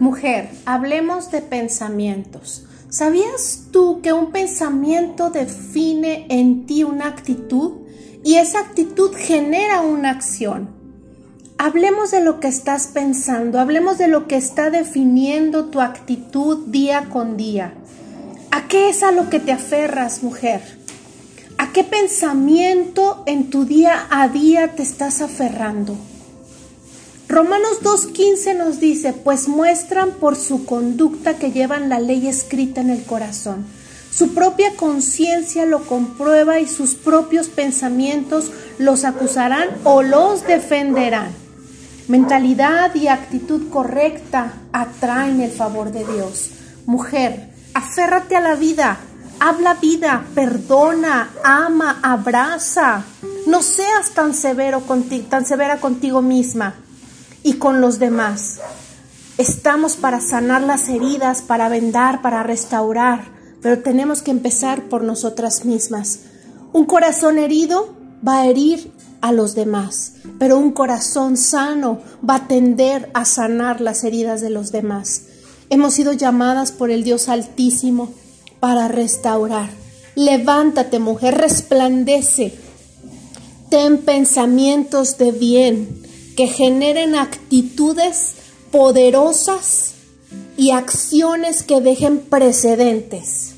[0.00, 2.66] Mujer, hablemos de pensamientos.
[2.90, 7.72] ¿Sabías tú que un pensamiento define en ti una actitud
[8.22, 10.68] y esa actitud genera una acción?
[11.56, 17.08] Hablemos de lo que estás pensando, hablemos de lo que está definiendo tu actitud día
[17.08, 17.72] con día.
[18.50, 20.60] ¿A qué es a lo que te aferras, mujer?
[21.56, 25.96] ¿A qué pensamiento en tu día a día te estás aferrando?
[27.36, 32.88] Romanos 2.15 nos dice, pues muestran por su conducta que llevan la ley escrita en
[32.88, 33.66] el corazón.
[34.10, 41.28] Su propia conciencia lo comprueba y sus propios pensamientos los acusarán o los defenderán.
[42.08, 46.52] Mentalidad y actitud correcta atraen el favor de Dios.
[46.86, 48.96] Mujer, aférrate a la vida,
[49.40, 53.04] habla vida, perdona, ama, abraza.
[53.46, 54.82] No seas tan severo
[55.28, 56.76] tan severa contigo misma
[57.46, 58.58] y con los demás.
[59.38, 63.22] Estamos para sanar las heridas, para vendar, para restaurar,
[63.62, 66.22] pero tenemos que empezar por nosotras mismas.
[66.72, 67.94] Un corazón herido
[68.26, 73.80] va a herir a los demás, pero un corazón sano va a tender a sanar
[73.80, 75.26] las heridas de los demás.
[75.70, 78.12] Hemos sido llamadas por el Dios Altísimo
[78.58, 79.70] para restaurar.
[80.16, 82.58] Levántate, mujer, resplandece.
[83.70, 86.05] Ten pensamientos de bien
[86.36, 88.34] que generen actitudes
[88.70, 89.94] poderosas
[90.56, 93.54] y acciones que dejen precedentes.